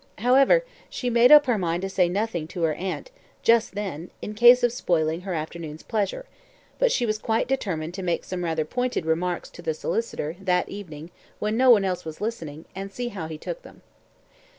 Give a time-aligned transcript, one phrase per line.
[0.17, 3.11] However, she made up her mind to say nothing to her aunt
[3.43, 6.25] just then in case of spoiling her afternoon's pleasure,
[6.79, 10.67] but she was quite determined to make some rather pointed remarks to the solicitor that
[10.69, 13.83] evening when no one else was listening, and see how he took them.